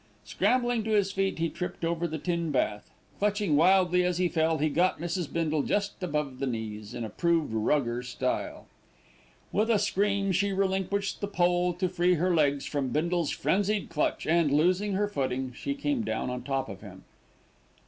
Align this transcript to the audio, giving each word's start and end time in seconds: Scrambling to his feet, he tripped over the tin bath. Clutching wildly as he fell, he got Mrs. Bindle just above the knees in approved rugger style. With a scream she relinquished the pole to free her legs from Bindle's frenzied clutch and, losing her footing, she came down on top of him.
Scrambling 0.23 0.83
to 0.85 0.89
his 0.93 1.11
feet, 1.11 1.37
he 1.37 1.47
tripped 1.47 1.85
over 1.85 2.07
the 2.07 2.17
tin 2.17 2.49
bath. 2.49 2.89
Clutching 3.19 3.55
wildly 3.55 4.03
as 4.03 4.17
he 4.17 4.27
fell, 4.27 4.57
he 4.57 4.67
got 4.67 4.99
Mrs. 4.99 5.31
Bindle 5.31 5.61
just 5.61 6.01
above 6.01 6.39
the 6.39 6.47
knees 6.47 6.95
in 6.95 7.03
approved 7.03 7.53
rugger 7.53 8.01
style. 8.01 8.65
With 9.51 9.69
a 9.69 9.77
scream 9.77 10.31
she 10.31 10.53
relinquished 10.53 11.21
the 11.21 11.27
pole 11.27 11.71
to 11.73 11.87
free 11.87 12.15
her 12.15 12.33
legs 12.33 12.65
from 12.65 12.89
Bindle's 12.89 13.29
frenzied 13.29 13.89
clutch 13.89 14.25
and, 14.25 14.51
losing 14.51 14.93
her 14.93 15.07
footing, 15.07 15.53
she 15.55 15.75
came 15.75 16.01
down 16.01 16.31
on 16.31 16.41
top 16.41 16.67
of 16.67 16.81
him. 16.81 17.03